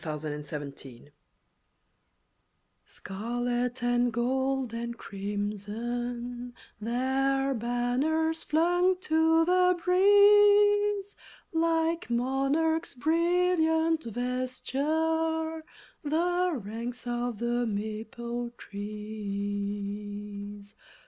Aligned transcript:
A 0.03 0.17
SONG 0.17 0.33
OF 0.33 0.49
THE 0.49 0.55
AUTUMN 0.55 1.11
Scarlet 2.85 3.83
and 3.83 4.11
gold 4.11 4.73
and 4.73 4.97
crimson, 4.97 6.55
Their 6.79 7.53
banners 7.53 8.43
flung 8.43 8.97
to 9.01 9.45
the 9.45 9.79
breeze, 9.85 11.15
Like 11.53 12.09
monarchs' 12.09 12.95
brilliant 12.95 14.05
vesture 14.05 15.63
The 16.03 16.59
ranks 16.65 17.05
of 17.05 17.37
the 17.37 17.67
maple 17.67 18.49
trees. 18.57 20.73